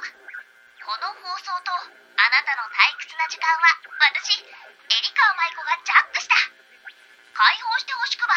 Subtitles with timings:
[0.00, 6.34] この放送とあなたの退屈な時間は私エリカ舞子がジャックした。
[7.36, 8.34] 解放してほしくば。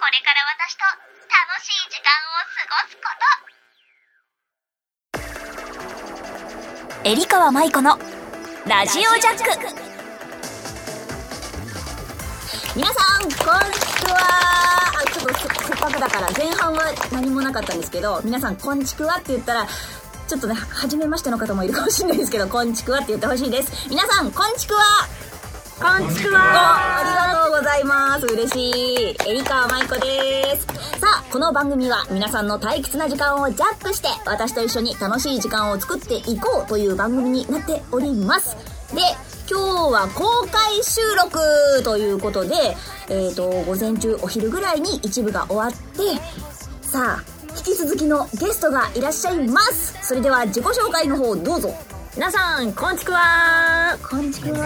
[0.00, 0.84] これから私と
[1.28, 3.08] 楽しい時間を過ごすこ
[7.02, 7.08] と。
[7.08, 7.98] エリカ舞子の
[8.66, 9.86] ラジオジャック。
[12.74, 14.18] 皆さんこんにちは
[15.00, 19.66] あちょっとせせっかくだから前半は何もなかったんですけど皆さんこんちくわって言ったら
[20.26, 24.80] ちょっとね初めましての方もいるかもしれないですけどこんちくわって言ってほしいです皆さんこんちくわ
[25.78, 28.24] こんちくわありがとうございます。
[28.24, 29.16] 嬉しい。
[29.28, 30.66] エリカ舞子です。
[30.98, 38.56] さあ、この番組は皆さんの退屈な時間をジャックして、私と一緒に楽しい時間を作っていこうという番組になっております。
[38.94, 39.02] で、
[39.50, 41.38] 今日は公開収録
[41.84, 42.54] ということで、
[43.10, 46.20] えっ、と、午前中お昼ぐらいに一部が終わって、
[46.80, 49.94] さあ、引き続きのゲストがいらっしゃいます。
[50.02, 51.74] それでは自己紹介の方どうぞ。
[52.14, 53.18] 皆さんこんちくわ
[54.08, 54.58] こんちくわ。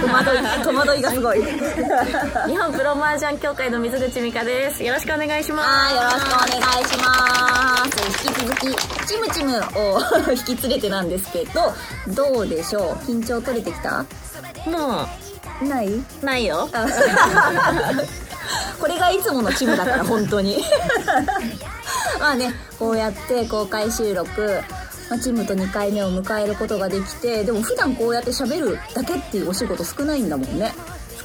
[0.00, 1.42] 戸惑い、戸惑いがすごい。
[1.42, 8.26] 日本プロ麻雀協会の水口美香ですよろしくお願いしますはい、よろしくお願いします。
[8.26, 10.00] 引き続き、チムチムを
[10.32, 11.72] 引き連れてなんですけど、
[12.08, 13.10] どうでしょう？
[13.10, 14.04] 緊張取れてきた？
[14.66, 15.06] も
[15.62, 15.88] ない？
[15.88, 16.84] うないよあ
[18.80, 20.62] これがいつものチームだから、本当に。
[22.20, 24.60] まあね、こうやって公開収録、
[25.08, 30.72] まあ、チムと2回目を迎えることができて、でも普段こうやってしゃべるだけっていうお仕事少ないんだもんね。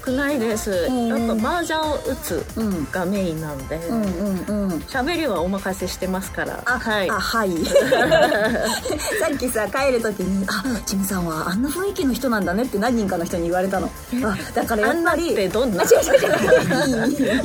[0.06, 2.88] 少ないですんやっぱ麻雀を打つうん。
[2.92, 4.80] がメインなんでうんうんうん。
[4.82, 7.52] 喋りはお任せしてますからあ、はいあ、はい。
[7.66, 13.90] さっきさ、帰るときに、あ、チムさんはあんな雰囲気の人なんだねって何人かの人に言われたの。
[14.24, 15.00] あ、だからやっぱり。
[15.00, 15.84] あんなってどんな？
[15.84, 17.44] あ違う違う違う。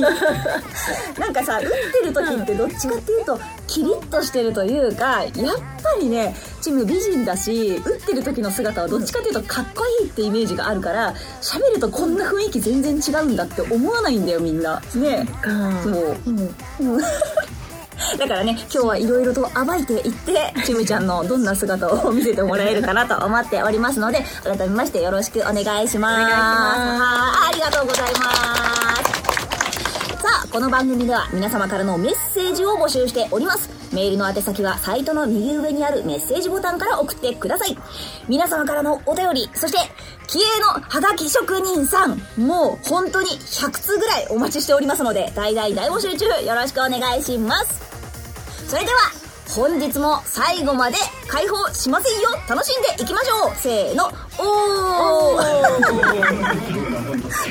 [1.19, 1.67] なんかさ、打っ
[2.01, 5.31] てる時ってどっちかっていうと、キリッとしてるというか、やっ
[5.83, 14.81] ぱりね、チム美人だし、打ってる時の姿はどっちかっていうとかっこいいってイメージがあるから、喋るとこんな雰囲気全然違うんだって思わないんだよ、みんな。
[14.95, 15.27] ね。
[15.83, 16.17] そう。
[16.25, 16.39] うん。
[16.39, 17.01] うん
[18.17, 26.21] だからね、今日はいろいろと暴いていって、ちむちゃんのどんな姿を見せてもらえるかなと思っておりますので、改めましてよろしくお願いします。
[26.21, 29.19] お願いしますはいありがとうございます。
[30.21, 33.78] さあ、この番組では皆様からのメッセージを募集しております。
[33.91, 37.77] メールの宛先はサイトの右上にあるメッセージボタンから送ってください。
[38.27, 39.77] 皆様からのお便り、そして、
[40.27, 47.81] 気鋭のハガキ職人さん、もう本当に100通ぐらいお待ちしておりますので、大大大募集中、よろしくお願いします。
[48.67, 48.99] それでは、
[49.55, 50.97] 本日も最後まで
[51.27, 54.05] 解放しませんよ楽しんでいきましょうせーの、
[54.37, 55.69] おー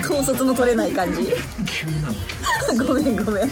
[0.04, 1.34] 統率の取れない感じ。
[2.87, 3.50] ごめんごめん。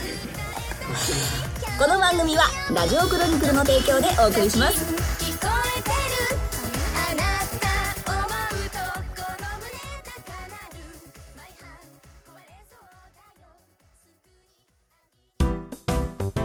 [1.79, 2.45] この番組は、
[2.75, 4.95] ラジオクロニクルの提供でお送りします。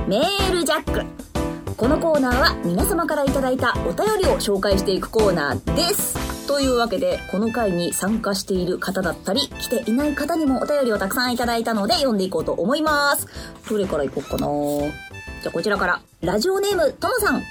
[0.06, 1.06] メールジャック。
[1.78, 6.46] このコーナーは皆様からいただいたお便りを紹介していくコーナーです。
[6.46, 13.26] というわけで、この回に参加している方だったり、来ていない方にもお便りをたくさんいただいたので読んでいこうと思います。
[13.70, 14.48] どれからいこうかな
[15.42, 16.02] じゃあこちらから。
[16.22, 17.42] ラジオネーム、ともさん。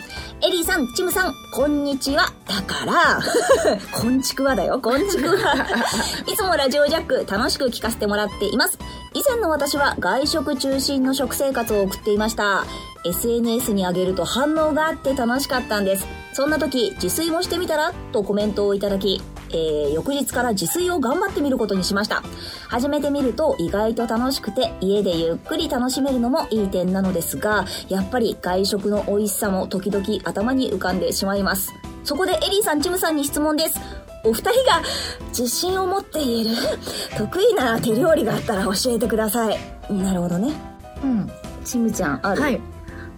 [0.43, 2.33] エリーさん、チムさん、こんにちは。
[2.47, 3.21] だから、
[3.93, 5.34] こんちくわだよ、こんちくわ。
[6.27, 8.79] いつもラジオジャック楽しく聞かせてもらっています。
[9.12, 12.65] 以前の私は外食中心の食生活を送っていました。
[13.05, 16.06] SNS に上げると反応があって楽しかったんです。
[16.33, 17.93] そんな時、自炊もしてみたら？
[18.12, 19.21] とコメントをいただき、
[19.53, 22.22] えー、翌日から自炊を頑張ってみることにしました。
[22.69, 31.72] 始めてみると意外と楽しくて、家でゆっくり楽しめるのもいい点なのですが、やっぱり外食の美味しさも時々頭に浮かんでしまいます。
[32.05, 33.78] そこでエリーさん、チムさんに質問です。
[34.25, 34.83] お二人が
[35.28, 36.50] 自信を持って言える
[37.17, 39.59] 得意な手料理があったら教えてください。
[39.91, 40.53] なるほどね。
[41.03, 41.31] うん
[41.65, 42.43] チムちゃん、ある？
[42.43, 42.61] はい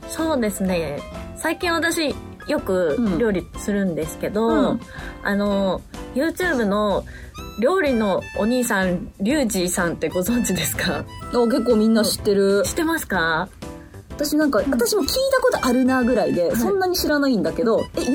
[0.09, 1.01] そうですね
[1.37, 2.15] 最近私
[2.47, 4.81] よくうん料理するんですけど、うん
[5.23, 5.81] あの
[6.15, 7.05] YouTube の
[7.61, 11.05] 料理のお兄さんリュウジさんってご存知ですか？
[11.33, 12.63] あ結構みんな知ってる。
[12.65, 13.49] 知ってますか？
[14.11, 18.13] 私なんか、私も聞いたことあるなぐらいで、そんなに知らないんだけど、え、YouTube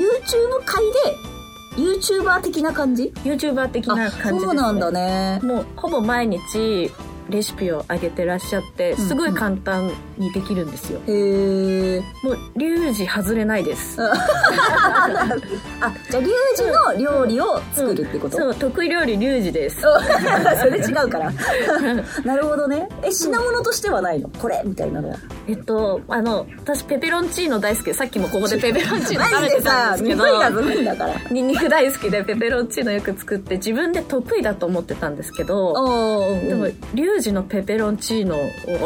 [0.64, 5.40] 界で、YouTuber 的な感じ？YouTuber 的な感じね、そうなんだね。
[5.42, 6.90] もうほぼ毎日
[7.28, 12.00] レシピを上げてらっしゃってすごい簡単にできるんですよ、へえ。
[12.22, 16.64] もうリュウジ外れないです あ、じゃあ、リュウジ
[17.02, 19.98] の料理を作るってこと、そう得意料理リュウジですお
[20.58, 21.32] それ違うから。
[22.24, 22.88] なるほどね。
[23.02, 24.28] え、品物としてはないの？
[24.40, 25.16] これみたいなのは？
[25.48, 30.24] えっとあの私ペペロンチーノ大好きでさっきもここでペペロンチーノ食べてたさ、んですけど。
[31.30, 35.72] ニンニク大好きでペペロンチーノよく作って自分で得意だと思ってたんですけど
[36.46, 38.36] でもリュウジのペペロンチーノ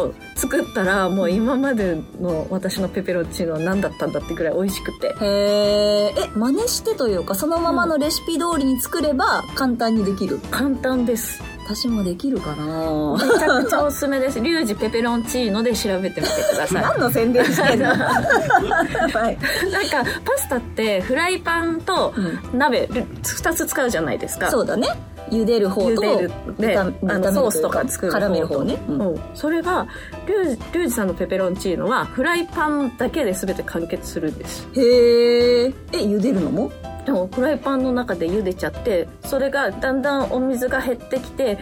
[0.00, 6.14] を作ったらもう今までの私のペペロンチーノは何だったんだってぐらい美味しくてへえ。
[6.16, 10.38] え、真似してというか、そのままのレシピ通りに作れば簡単にできる？
[10.50, 13.16] 簡単です私もできるかな？
[13.16, 17.88] めちゃくちゃおすすめですリュウジペペロンチーノで調べてみてください何の宣伝してんの？
[17.94, 19.38] はい。
[19.70, 22.12] なんかパスタってフライパンと
[22.52, 24.88] 鍋2つ使うじゃないですかそうだね。
[25.32, 26.32] 茹でる方と、茹でる。
[26.58, 28.78] であ炒めのソースとか作る絡める方ね。
[28.88, 29.00] うん。
[29.00, 29.20] うん。
[29.34, 29.86] それが
[30.26, 34.68] リュウジリュウジさんのペペロンチーノはフライパンだけで全て完結するんです。
[34.74, 35.66] へえ。
[35.66, 36.70] え、茹でるのも？
[37.06, 41.58] でもフライパンの中で茹でちゃってそれがだんだんお水が減ってきて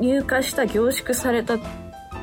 [0.00, 1.58] 乳化した凝縮された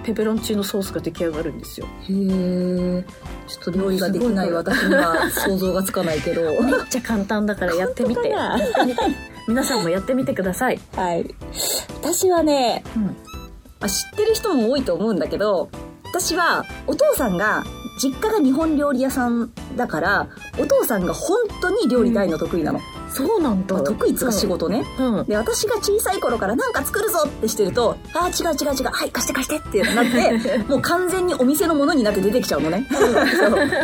[0.04, 1.86] ペペロンチーノソースが出来上がるんですよ。
[1.86, 3.06] へえ。
[3.48, 6.42] ちょっと料理ができない私には想像がつかないけど。
[6.64, 8.30] めっちゃ簡単だからやってみて
[9.50, 11.36] 皆さんもやってみてください、はい。
[12.04, 13.14] 私はね、うんま
[13.82, 15.72] あ、知ってる人も多いと思うんだけど、
[16.04, 17.64] 私はお父さんが
[18.00, 20.30] 実家が日本料理屋さんだから、
[20.60, 22.80] お父さんが本当に料理大の得意なの。
[23.26, 24.84] そうなんだまあ得意っつうか仕事ね。
[24.98, 32.88] うんで、私が小さい頃からなんか作るぞってしてると、ああ、違う違う違う、はい、貸して貸してってなって、 もう完全にお店のものになって出てきちゃうのね。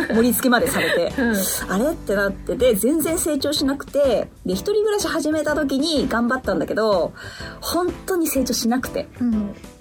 [0.08, 1.12] 盛り付けまでされて。
[1.18, 1.36] うん
[1.68, 1.90] あれ？
[1.90, 7.12] ってなってて、全然成長しなくて、で、一人暮らし始めた時に頑張ったんだけど、
[7.60, 9.08] 本当に成長しなくて。
[9.20, 9.75] うんで、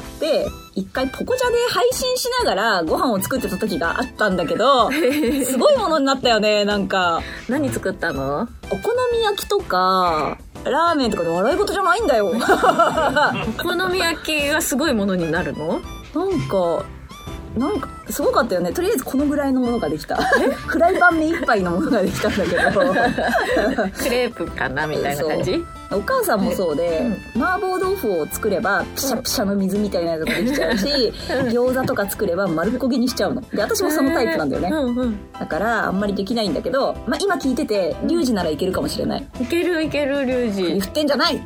[0.76, 4.90] 一回ポコチャで配信しながらご飯を作ってた時があったんだけど、
[5.46, 7.22] すごいものになったよね、なんか。
[7.50, 8.48] 何作ったの？
[8.72, 12.28] お好み焼きとか、ラーメンとかで笑い事じゃないんだよ。
[12.34, 15.80] お好み焼きがすごいものになるの？
[16.14, 16.84] なんか、
[17.58, 18.72] なんか、すごかったよね。
[18.72, 20.16] とりあえずこのぐらいのものができた。
[20.68, 22.94] フライパン目いっぱいのものができたんだけど。
[23.98, 25.64] クレープかなみたいな感じ？
[25.92, 27.06] お母さんもそうで、
[27.36, 31.14] 麻婆豆腐を作ればピシャピシャの水みたいなやつができちゃうし、
[31.52, 33.42] 餃子とか作れば丸焦げにしちゃうの。
[33.42, 34.70] で、私もそのタイプなんだよね。
[34.70, 39.28] うんうんだから、あんまりできないんだけど、まあ、今聞いてて、リュウジならいけるかもしれない。
[39.42, 41.36] いけるいけるリュウジ振ってんじゃない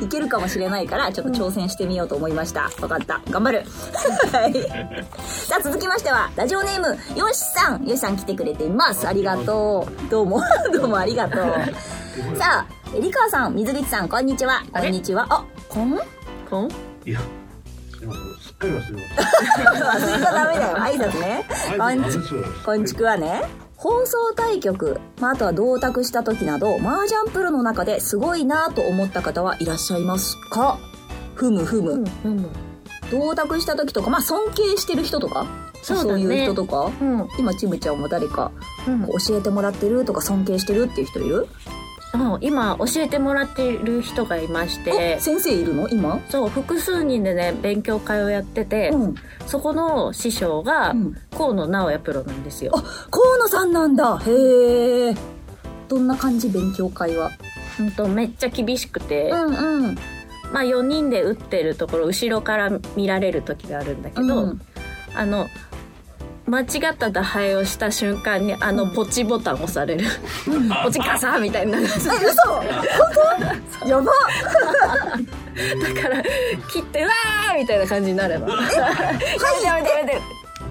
[0.00, 2.70] いけるかもしれないから、ちょっと挑戦してみようと思いました。
[2.80, 3.20] わかった。
[3.30, 3.64] 頑張る。
[4.32, 4.54] はい。
[5.48, 6.88] さあ、続きましては、ラジオネーム、
[7.18, 7.84] よしさん。
[7.86, 9.06] よしさん来てくれています。
[9.08, 10.10] ありがとう。
[10.10, 10.40] どうも。
[10.72, 11.42] どうもありがとう。
[12.36, 14.62] さあ、えりかわさん、水口さん、こんにちは。
[14.72, 15.26] こんにちは。
[15.30, 15.98] あ、こん？
[16.50, 16.68] こん？
[17.06, 17.20] いや、
[17.96, 18.92] すいません、すっかり忘れまし
[20.02, 20.76] 忘れちゃダメだよ。
[20.78, 21.44] 挨拶ね。
[21.48, 21.84] た。
[21.84, 22.18] こんち
[22.64, 23.42] こんちくはね、
[23.76, 30.78] 放送対局、まあ、あとは同卓した時など、麻雀プロの中ですごいなと思った方はいらっしゃいますか？
[31.36, 31.92] ふむふむ。
[32.24, 32.46] うん
[33.10, 35.46] 同卓した時とか、まあ、尊敬してる人とか、
[35.82, 36.22] そうだね。
[36.22, 37.28] いう人とか、うん。
[37.38, 38.50] 今、ちむちゃんも誰か
[39.26, 41.46] 教えてもらってるとか尊敬してるっていう人いる、
[42.10, 45.16] そう今教えてもらっている人がいまして。
[45.18, 45.88] お先生いるの？
[45.88, 46.20] 今？
[46.30, 49.14] そう複数人でね勉強会をやってて、うん。
[49.46, 51.16] そこの師匠がうん。
[51.36, 52.72] 河野直也プロなんですよ。
[52.74, 54.18] あ、河野さんなんだ。
[54.26, 55.16] へえ。
[55.88, 56.48] どんな感じ？
[56.48, 57.30] 勉強会は。
[57.78, 59.98] うんとめっちゃ厳しくて、うんうん。
[60.52, 64.60] まあ4人で打ってるところ後ろから見られる時があるんだけど、うん。
[65.14, 65.48] あの
[66.46, 70.06] 間違った打敗をした瞬間にあのポチボタン押される、
[70.82, 71.78] ポチガサーみたいにな。
[71.78, 72.02] るえ、嘘。
[72.02, 72.64] 本
[73.82, 73.88] 当？
[73.88, 74.04] やば。
[74.04, 76.22] だから
[76.72, 80.20] 切ってうわーみたいな感じになるのやめてやめてやめて。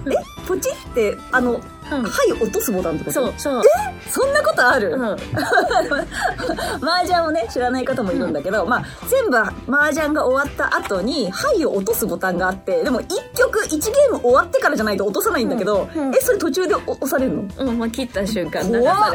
[0.06, 0.10] え、
[0.48, 2.02] ポチって、あの、うん。
[2.02, 3.04] はい落とすボタンって。
[3.04, 3.62] ことそうそう。
[4.10, 5.02] そんなことある、うん。
[6.86, 9.52] 麻雀をね、知らない方もいるんだけど、まあ、全部麻
[9.92, 16.14] 雀が終わった後に、はいを落とすボタンがあって、でも一曲、一ゲーム終わってからじゃないと落とさないんだけど、うんうん。
[16.14, 17.44] え、それ途中でお押されるの？
[17.58, 18.94] うん、まあ、切った瞬間流怖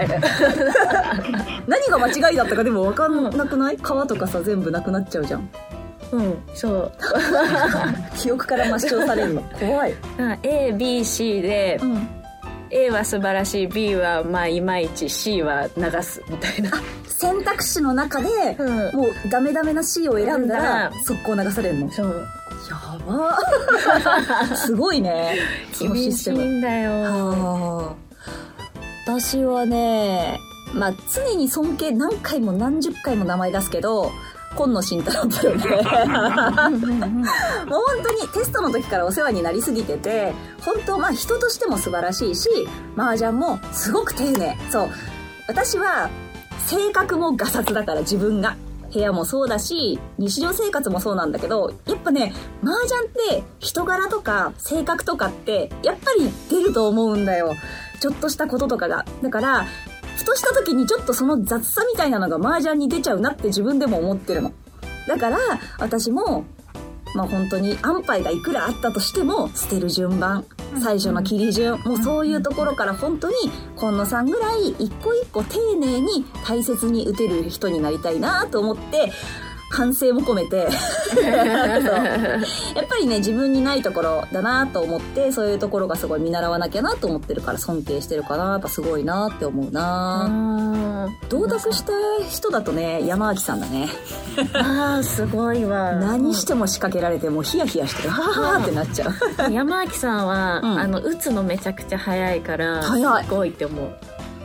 [1.67, 3.77] 何が間違いだったかでも分かんなくない？
[3.77, 5.49] 皮とかさ、全部なくなっちゃうじゃん。
[6.17, 6.91] うんそう
[8.17, 9.41] 記憶から抹消されるの。
[9.59, 9.93] 怖い。
[10.43, 12.07] ABC で、うん。
[12.75, 16.71] A は素晴らしい B はまあいまいち C は流すみたいな
[17.07, 21.91] 選択肢の中で、うんもうダメダメな C を選んだらう、速攻流されるの？
[21.91, 23.37] そうやば
[24.57, 25.35] すごいね。
[25.79, 26.31] 厳しい。
[26.31, 27.95] んだよはあ。
[29.05, 30.39] 私はね、
[30.73, 34.11] まあ常に尊敬何回も何十回も名前出すけど、
[34.55, 35.83] 今野慎太郎プロで、もう
[37.81, 42.49] 本当にテストの時からお世話になりすぎてて、本当まあ人としても素晴らしいし、
[42.95, 44.57] 麻雀もすごく丁寧。
[44.69, 44.89] そう。
[45.47, 46.09] 私は、
[46.65, 48.55] 性格もガサツだから自分が。
[48.93, 52.31] 部屋もそうだし、日常生活もそうなんだけど、やっぱね、
[52.63, 57.55] 麻雀って人柄とか性格とかって、やっぱり出ると思うんだよ。
[57.99, 59.05] ちょっとしたこととかが。
[59.23, 59.65] だから、
[60.15, 64.51] ふとした時にちょっとその雑さみたいなのが麻雀に出ちゃうなって自分でも思ってるの。
[65.07, 65.37] だから、
[65.79, 66.45] 私も、
[67.15, 70.45] まあ本当に安牌がいくらあったとしても、捨てる順番、
[70.81, 73.35] 最初の切り順、もうそういうところから本当に、
[73.75, 79.11] 今野さんぐらい一個一個丁寧に大切に打てる人になりたいなと思って、
[79.73, 80.67] 反省も込めて。
[82.75, 90.25] やっぱりね自分にないところだなと思ってそういうところがすごい見習わなきゃなと思ってるから尊敬してるかなやっぱすごいなって思うな。
[90.25, 91.91] あ同卓した？
[92.29, 93.89] 人だとね山脇さんだね。
[94.53, 95.93] あーすごいわ。
[95.93, 98.09] 何しても仕掛けられてもうヒヤヒヤしてる。
[98.09, 99.51] はははってなっちゃう。
[99.51, 100.79] 山脇さんは、うん。
[100.79, 103.23] あの打つのめちゃくちゃ早いから早い。
[103.23, 103.89] すごいって思う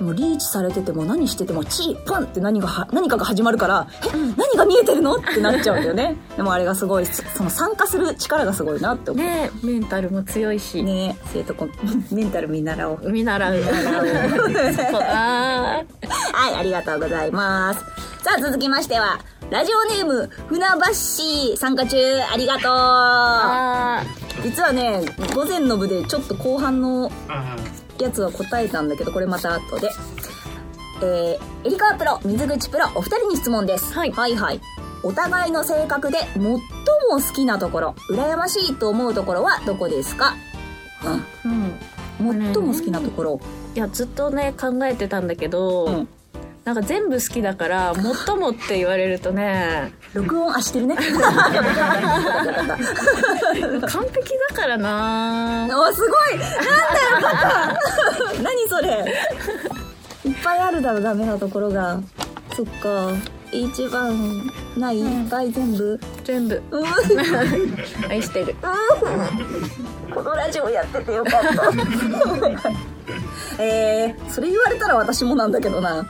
[0.01, 6.17] もうリーチされてても何しててもチーパンって何がは何かが始まるからえ何が見えてるのってなっちゃうんだよね。
[6.37, 9.25] でもあれがすごいそその参加する力がすごいなって思う。
[9.25, 11.71] ねメンタルも強いし、ね生徒コン
[12.13, 13.11] メンタル見習おう。
[13.11, 13.55] 見習う。
[16.33, 17.81] はい、ありがとうございます。
[18.23, 19.19] さあ、続きましては、
[19.51, 21.97] ラジオネーム、船橋参加中、
[22.33, 24.03] ありがとあ
[24.39, 24.43] う。
[24.43, 25.03] 実はね、
[25.35, 27.57] 午前の部でちょっと後半のあ
[28.05, 29.91] やつは答えたんだけど、これまた後で。
[31.01, 33.93] えー、エリカプロ、水口プロ、お二人に質問です。
[33.95, 34.61] はいはいはい。
[35.05, 36.59] お互いの性格で最も
[37.13, 40.35] 好きなところ、羨ましいと思うところはどこですか？
[41.45, 42.53] うんうん。
[42.53, 43.41] 最も好きなところ。
[43.77, 46.09] いやずっとね考えてたんだけど、うん
[46.69, 49.91] なんか全部好きだから最もって言われるとね。
[50.13, 50.97] 録音、あ、してるね。
[50.97, 51.07] 完
[54.13, 55.67] 璧だからな。
[55.67, 56.39] おすごい。
[56.39, 56.61] なんだ
[57.09, 59.15] よかった何それ。
[60.27, 62.03] いっぱいあるだろダメなところが。
[62.55, 63.13] そっか。
[63.51, 65.99] 一番ないいっぱい全部。
[66.23, 66.63] 全部。
[66.71, 66.87] うん。
[68.11, 68.55] 愛してる。
[70.13, 72.71] このラジオやっててよかった
[73.59, 76.07] えー、それ言われたら私もなんだけどな。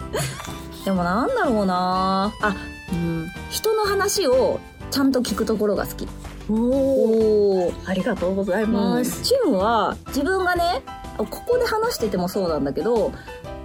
[0.85, 2.33] でもなんだろうな。
[2.41, 2.57] あ
[2.93, 3.29] うん。
[3.51, 6.09] 人の話をちゃんと聞くところが好き。
[6.51, 8.73] おおありがとうございうん。
[8.73, 10.83] ます、チームは自分がね
[11.19, 13.13] ここで話しててもそうなんだけど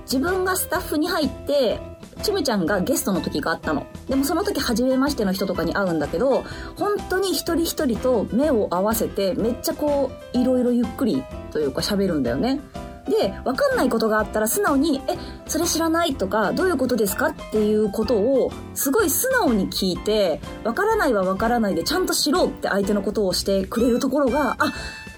[0.02, 1.80] 自分がスタッフに入って
[2.24, 3.86] チムちゃんがゲストの時があったの。
[4.10, 6.44] でもその時初めましての人とかに会うんだけど
[6.76, 12.60] 本当に一人一人と目を合わせてめっちゃこういろいろゆっくりというか喋るんだよね
[13.08, 24.72] でわかんないことがあったら素直に「えそれ知らない?」とか「どういうことですか?」っていうことをすごい素直に聞いてわからないはわからないでちゃんと知ろうって相手のことをしてくれるところがあ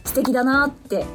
[0.03, 1.05] 素敵だなって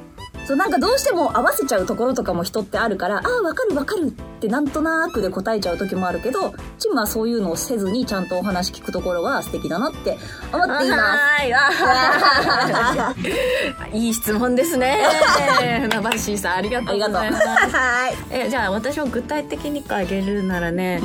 [0.51, 10.19] そうなんかどうしても合わせちゃうところとかも人ってあるからああ分かる分かるってなんとなくで答えちゃう時もあるけどチムはそういうのをせずにちゃんとお話聞くところが素敵だなって
[10.53, 11.03] 思っています。
[11.85, 15.05] はーい いい質問ですね
[15.89, 15.89] 船
[16.35, 18.15] 橋さんありがとうございますはい。
[18.33, 21.01] えじゃあ私も具体的にあげるならね、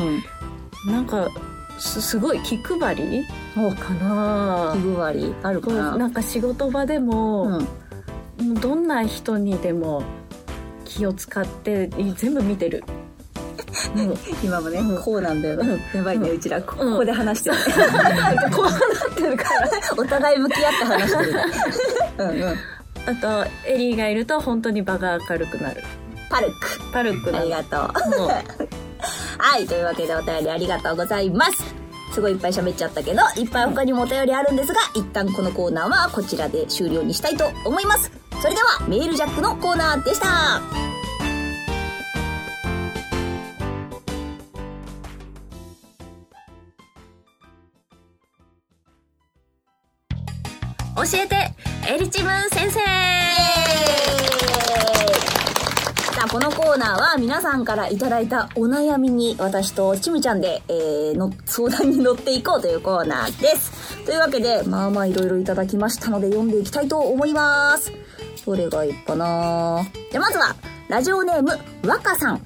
[0.88, 0.92] うん。
[0.92, 1.30] なんか
[1.78, 3.24] すすごい気配り
[3.56, 5.98] おかな気配りあるかな。
[5.98, 7.68] なんか仕事場でも、うん。
[8.38, 10.04] どんな人にでも
[10.84, 12.84] 気を使ってい全部見てる、
[13.96, 14.14] うん
[14.44, 15.80] 今もね、うんこうなんだよね。
[15.94, 17.56] やばいね、うちら、こうんここで話してる。
[18.52, 21.44] こうなってるからお互い向き合って話してるね。
[22.18, 22.56] うんうん。
[23.08, 25.84] あとエリーがいると本当に場が明るくなる
[26.30, 26.54] パルク。
[26.92, 27.80] パルクなありがとう
[29.38, 31.85] はい、というわけでお便りありがとうございます。
[32.14, 38.12] すごいいっぱい喋っちゃったけど、いっぱい他にもお便りあるんですが、一旦このコーナーはこちらで終了にしたいと思います。
[38.42, 40.62] それでは、メールジャックのコーナーでした。
[50.98, 51.36] 教えて
[51.94, 52.80] エリチム先生
[56.36, 64.04] このコーナーは皆さんからいただいたお悩みに私とちむちゃんで、えーの相談に乗っていこうというコーナーです。
[64.06, 67.94] というわけで、まあまあいろいろいただきましたので読んでいきたいと思います。
[68.46, 70.58] どれがいいかなじゃあまずは、
[70.90, 72.42] ラジオネーム、若さん。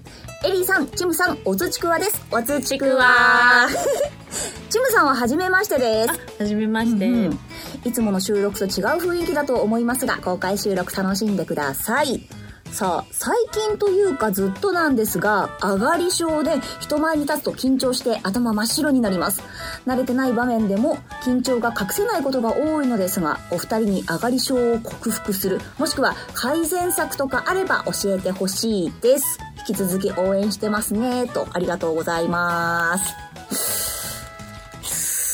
[0.45, 2.23] エリーさん、チムさん、おつちくわです。
[2.29, 3.67] おつちくわ。
[4.69, 6.43] チムさんは初めましてです。
[6.43, 7.39] はじめまして、うん
[7.85, 12.21] いつもの収録と違う雰囲気だと思いますが、公開収録楽しんでください。
[12.71, 19.43] さあ、最近というかずっとなんですが、上がり症で人前に立つと緊張して頭真っ白になります。
[19.85, 29.39] 慣れてない場面でも緊張が隠せないことが多いのですが、お二人に上がり症を克服する、もしくは改善策とかあれば教えてほしいです。
[29.67, 33.88] 引き続き応援してますね、とありがとうございます。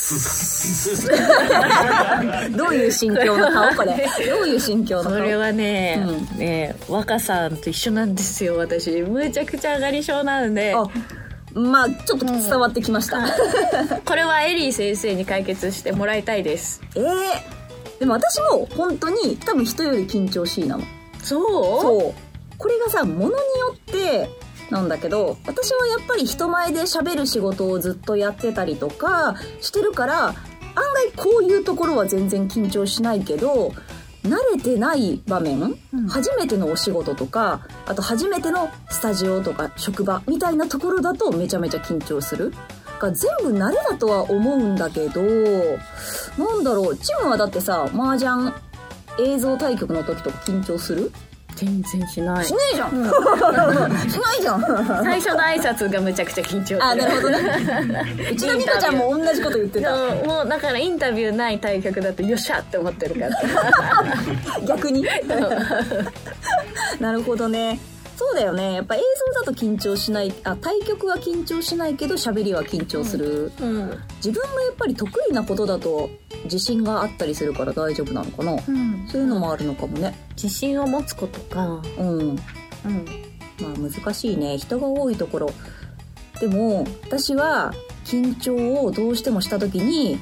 [2.55, 4.07] どういう心境の顔これ？
[4.29, 5.13] どういう心境の顔？
[5.13, 5.99] これはね、
[6.35, 10.85] うね若さんと一緒なんですよ私むちゃくちゃ上がり症なんであ、
[11.53, 13.27] まあちょっと伝わってきました。
[14.05, 17.03] これはエリー先生に解決してもらいたいですええ
[17.99, 20.83] でも私も本当に多分人より緊張しいなの。
[21.23, 21.41] そう？
[21.81, 22.21] そう。
[22.57, 23.37] これがさ、ものによ
[23.73, 24.29] って
[24.75, 33.73] なんだけど、私はやっぱり人前で喋る仕事をずっとやってたりとかしてるから、案外こういうところは全然緊張しないけど、
[34.23, 35.67] 慣れてない場面、う
[36.01, 42.53] ん初めてのお仕事とか、あと初めてのスタジオとか職場みたいなところだとめちゃめちゃ緊張する。
[42.99, 45.27] が全部慣れだとは思うんだけど、な
[46.53, 48.53] んだろう、チムはだってさ、麻雀
[49.19, 51.11] 映像対局の時とか緊張する？
[51.55, 52.45] 全然しない。
[52.45, 52.91] しないじゃん、
[54.09, 54.61] しないじゃん。
[55.03, 56.65] 最初の挨拶がむちゃくちゃ緊張。
[56.65, 57.39] するあなるほどね。
[58.31, 59.91] うちのニカちゃんも同じこと言ってた。
[60.25, 63.37] もうだからインタビューない対局だとよっしゃって思ってるから。
[64.67, 65.05] 逆に。
[66.99, 67.79] なるほどね
[68.15, 68.73] そうだよね。
[68.73, 70.33] やっぱ映像だと緊張しない。
[70.43, 76.09] あ対局は緊張しないけど喋りは緊張する、うん、自分もやっぱり得意なことだと
[76.45, 80.15] 自信があったりするから大丈夫なのかな、うん、そういうのもあるのかもね。
[80.31, 81.81] 自信を持つことか。
[81.97, 82.19] うん。
[82.19, 82.37] うん。
[83.59, 84.57] まあ難しいね。
[84.57, 85.49] 人が多いところ。
[86.39, 87.73] でも私は
[88.05, 90.19] 緊張をどうしてもした時に、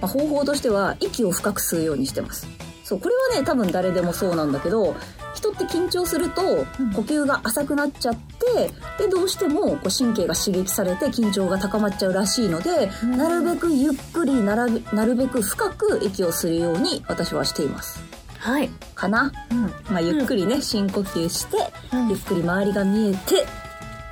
[0.00, 2.46] まあ、方法としては息を深く吸うようにしてます。
[2.84, 4.94] そうこれはね多分誰でもそうなんだけど
[5.34, 6.42] 人って緊張すると
[6.80, 6.92] うん。
[6.92, 13.16] 呼吸が浅くなっちゃってでどうしてもこう神経が刺激されて緊張が高まっちゃうらしいので、うん。
[13.18, 18.02] なるべくゆっくりならべなるべく深く息をするように私はしています。
[18.38, 19.62] はい、かな、うん。
[19.90, 21.56] まあ、ゆっくりね、深呼吸して、
[21.92, 22.08] うん。
[22.10, 23.46] ゆっくり周りが見えて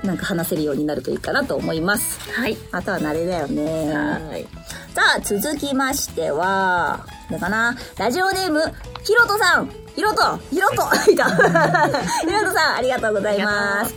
[0.02, 2.18] なんか話せるようになるといいかなと思います。
[2.30, 2.56] はい。
[2.72, 3.92] あとは慣れだよね。
[3.92, 4.46] はい。
[4.94, 7.76] さあ続きましてはどうかな？
[7.98, 8.60] ラジオネーム
[9.04, 10.74] ひろとさんひろとひろと
[11.10, 11.16] い。
[11.16, 13.94] たひろとさんありがとうございます。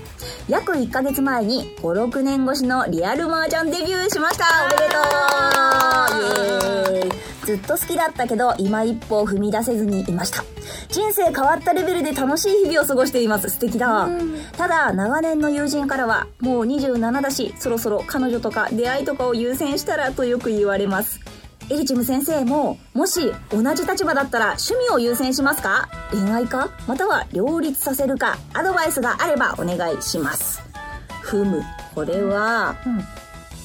[0.48, 4.46] 約1ヶ月前に56年越しのリアルマージャンデビューしました。
[4.66, 5.00] おめでと
[6.18, 6.94] う。
[6.94, 7.12] イエーイ。
[7.46, 10.44] ずっと好きだったけど今一歩踏み出せずにいました。
[10.90, 13.50] 人生変わったレベルで楽しい日々を過ごしています。
[13.50, 14.10] 素敵だ。
[14.58, 21.20] ただ長年の友人からはもう27だしそろそろ彼女とか出会いとかを優先したらとよく言われます
[21.72, 25.90] エリチム先生ももし同じ立場だったら趣味を優先しますか？
[26.12, 26.70] 恋愛か？
[26.88, 28.38] または両立させるか？
[28.54, 30.62] アドバイスがあればお願いします。
[31.22, 31.64] ふむ
[31.96, 33.04] これは、うん。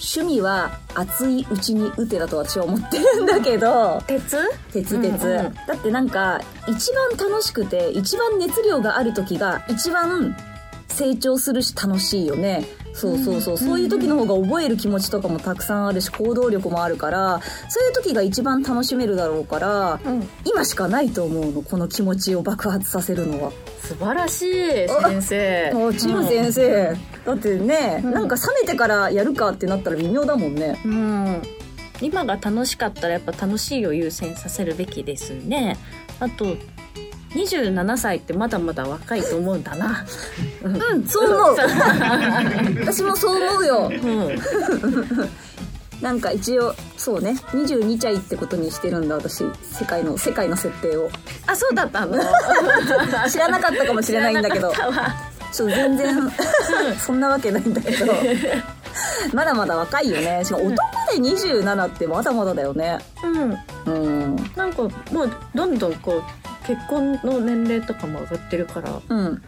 [0.03, 4.03] 趣味は熱いうちに打てだと私は思ってるんだけど。
[4.07, 4.39] 鉄？
[4.73, 5.55] 鉄鉄、うんうん。
[5.55, 10.35] だってなんか一番楽しくて一番熱量がある時が一番
[10.91, 12.65] 成長するし楽しいよね。
[12.93, 20.29] そうそうそう、そういう時の方が覚える気持ちとかもたくさんあるし行動力もあるからそういう時が一番楽しめるだろうから、うん。
[20.45, 23.53] 今しかないと思うのこの気持ちを爆発させるのは。
[23.83, 25.71] 素晴らしい先生。
[25.73, 28.13] もうチム先生、だってね、うん。
[28.13, 30.81] なんか冷めてからやるかってなったら微妙だもんね。
[30.85, 31.43] うん。
[32.01, 35.77] 今が楽しかったらやっぱ楽しいを優先させるべきですね。
[36.19, 36.57] あと
[37.31, 40.05] 27歳ってまだまだ若いと思うんだな。
[40.63, 41.57] うんそう思う。
[42.81, 43.91] 私もそう思うよ。
[43.93, 44.39] うん。
[46.01, 47.37] なんか一応そうね。
[47.53, 49.45] 22歳ってことにしてるんだ私。
[49.73, 51.11] 世界の世界の設定を。
[51.47, 52.05] あそうだった。
[52.05, 52.19] の
[53.31, 54.73] 知らなかったかもしれないんだけど。
[54.73, 56.31] 知らなかっちょっと全然
[56.99, 58.13] そんなわけないんだけど。
[59.33, 60.43] まだまだ若いよね。
[60.45, 60.77] しかも男
[61.13, 62.99] で27ってまだまだだよね。
[63.23, 63.59] うん。
[63.87, 64.37] うん。
[64.57, 64.89] なんかも
[65.25, 69.43] うどんどんこう結婚の年齢とかも上がってるからうん。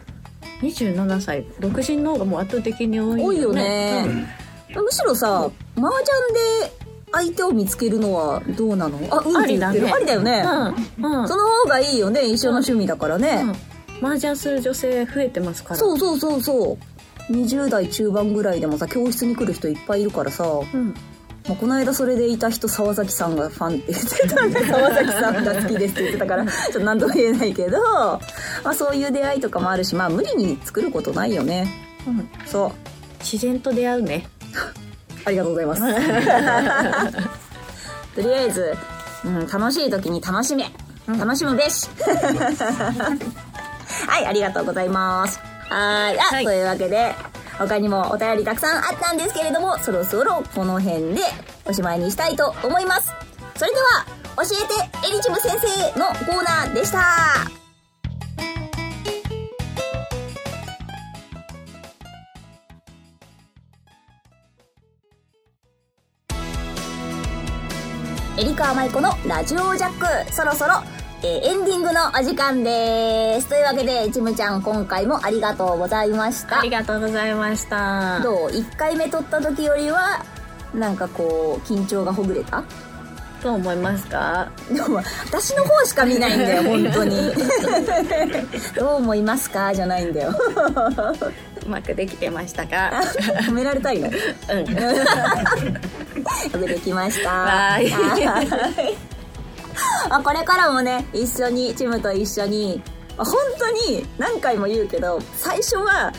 [0.61, 3.23] 27歳独身の方がもう圧倒的に多いよね。
[3.23, 4.27] 多いよね、
[4.75, 8.97] むしろさ麻雀で相手を見つけるのはどうなの？
[9.11, 9.93] あうんって言ってる。
[9.93, 10.43] ありだよね、
[10.97, 11.21] うん。
[11.21, 11.27] うん。
[11.27, 13.43] その方がいいよね一緒の趣味だからね、
[14.01, 15.75] うん、麻雀する女性増えてますから。
[15.75, 16.77] そうそうそうそ
[17.29, 17.31] う。
[17.31, 20.93] 20代中盤ぐらいでもさ教室に来る人いっぱいいるからさ、う、ん、
[21.47, 28.21] まあ、この間それでいた人沢崎さんがファンって言ってたんで沢崎さんが好きですって言ってたからちょっと何とも言えないけど、ま
[28.63, 31.67] あ、そういう出会いとかもあるしまあ無理に作ることないよね。
[32.07, 32.71] うん、そう。
[33.19, 34.27] 自然と出会うね。
[35.25, 35.81] ありがとうございます。
[38.15, 38.75] とりあえず、
[39.25, 40.71] うん、楽しい時に楽しめ。
[41.07, 41.89] 楽しむべし。
[44.07, 45.39] はい、ありがとうございます。
[45.69, 46.19] はーい。
[46.19, 46.45] あ、はい。
[46.45, 47.15] というわけで、
[47.57, 51.21] 他にもお便りたくさんあったんですけれども、そろそろこの辺で
[51.65, 53.13] おしまいにしたいと思います。
[53.55, 56.99] それでは、教えてエリチム先生のコーナーでした。
[68.35, 70.81] エリカーマイコのラジオジャック、そろそろ、
[71.25, 73.47] えーエンディングのお時間です。
[73.47, 76.59] というわけで、ちむちゃん今回もありがとうございました。
[76.59, 78.19] ありがとうございました。
[78.21, 80.23] どう ?1 回目撮った時よりは、
[80.73, 82.63] なんかこう、緊張がほぐれた？
[83.41, 84.49] どう思いますか？
[84.69, 87.15] でも、私の方しか見ないんだよ、 本当に。
[88.75, 89.73] どう思いますか？
[89.73, 90.33] じゃないんだよ。
[91.65, 92.91] うまくできてましたか？
[93.47, 94.09] 褒められたいの？
[94.09, 94.65] うん。
[96.65, 97.29] できました。
[97.29, 98.97] はーい
[99.73, 102.81] はいあこれからもね、一緒に、チムと一緒に、
[103.17, 106.11] 本当に何回も言うけど、最初は、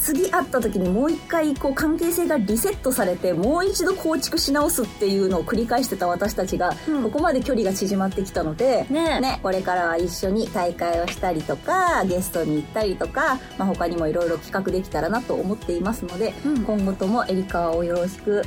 [0.00, 7.02] 次会った時にもう一回こう関係性がリセットされてもう一度構築し直すっていうのを繰り返してた私たちが、うん。
[7.04, 9.38] ここまで距離が縮まってきたので、ね。
[9.42, 16.64] これからは一緒に大会をしたりとかゲストに行ったりとか、まあ、他にもいろいろ企画できたらなと思っていますので、うん。
[16.64, 18.42] 今後ともエリカをよろしく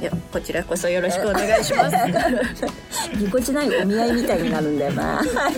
[0.00, 1.96] いやこちらこそよろしくお願いします。
[3.16, 5.16] ぎこちないお見合いみたいになるんだよな。
[5.34, 5.54] はい。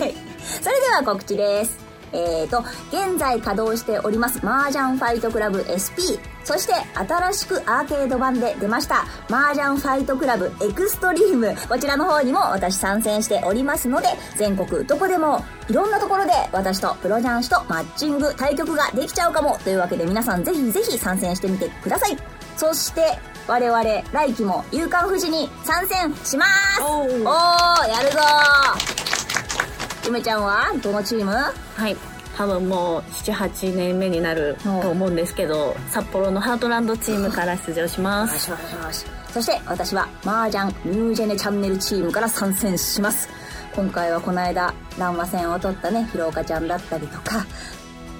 [0.61, 1.89] それでは告知です。
[2.11, 6.17] えーと、現在稼働しております、麻雀ファイトクラブ SP。
[6.43, 11.55] そして、新しくアーケード版で出ました、麻雀ファイトクラブエクストリーム。
[11.67, 14.07] こちらの方にも私参戦しておりますので、
[14.37, 19.59] 全国どこでも、いろんなところで私とプロ雀士とマッチング対局ができちゃうかも。
[19.63, 22.17] というわけで皆さんぜひぜひ参戦してみてください。
[22.57, 26.83] そして、我々、来期も夕刊富士に参戦します。
[26.83, 28.19] おーやるぞ。
[30.03, 31.31] ーゆめちゃんはどのチーム？
[31.31, 31.53] は
[31.89, 31.97] い。
[32.37, 38.51] 多分もう7、8年目になると思うんですけど、札幌のハートランドチームから出場します。
[38.51, 43.29] よしよしそして私は麻雀ニュージェネチャンネルチームから参戦します。
[43.75, 47.43] 今回はこの間ランマ戦を取ったねひろおかちゃんだったりとか。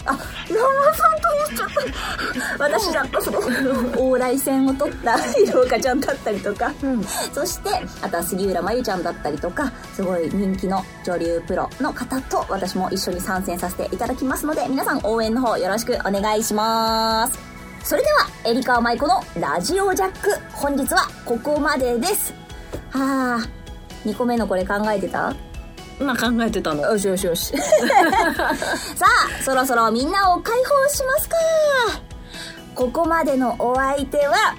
[0.06, 1.70] あランマさんとちゃっ
[2.58, 7.04] た私だったその往来戦を取ったひろおかちゃんだったりとか、うん。
[7.04, 7.70] そして
[8.02, 17.40] あとは杉浦真由ちゃんだったりとかすごい人気の女流プロの方と私も一緒に参戦させていただきますので皆さん応援の方よろしくお願いします。
[17.84, 22.34] それではエリカーマイコのラジオジャック本日はここまでです。
[22.92, 23.48] はあ
[24.08, 25.34] 2個目のこれ考えてた？
[26.00, 26.82] 今考えてたの。
[26.82, 27.54] よしよしよし
[28.96, 31.36] さあそろそろみんなを解放しますか
[32.76, 34.56] ここまでのお相手は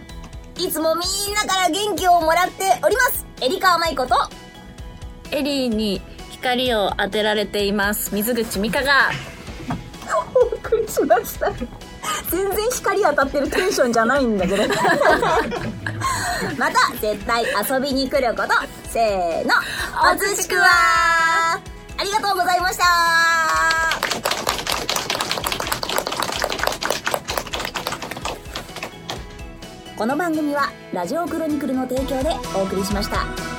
[0.59, 1.00] いつもみ
[1.33, 4.14] んなから元気をもらっておりますエリカーマイコと
[5.31, 8.14] エリーに光を当てられています。
[8.14, 9.11] 水口美香が。
[10.35, 11.50] お送りしました
[12.31, 14.62] 全然光当たってるテンションじゃないんだけど
[16.59, 18.48] また絶対遊びに来ること。
[18.88, 19.55] せーの。
[20.12, 20.64] おつしくわ。
[20.66, 21.61] あ
[22.03, 22.85] りがとうございました。
[29.96, 33.49] この番組はラジオクロニクルの提供でお送りしました。